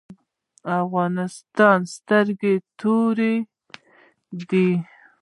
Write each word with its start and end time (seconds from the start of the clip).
افغانستان 0.81 1.79
د 1.85 1.89
سترګو 1.95 2.53
تور 2.79 3.17
دی 4.49 4.69